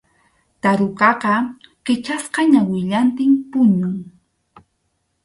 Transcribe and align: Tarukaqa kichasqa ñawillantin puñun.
Tarukaqa 0.61 1.33
kichasqa 1.85 2.41
ñawillantin 2.53 3.31
puñun. 3.49 3.97